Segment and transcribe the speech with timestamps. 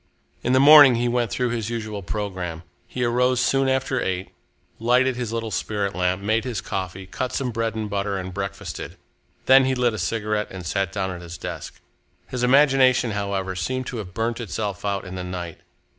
[0.41, 2.63] In the morning he went through his usual programme.
[2.87, 4.31] He arose soon after eight,
[4.79, 8.97] lighted his little spirit lamp, made his coffee, cut some bread and butter, and breakfasted.
[9.45, 11.79] Then he lit a cigarette and sat down at his desk.
[12.29, 15.59] His imagination, however, seemed to have burnt itself out in the night.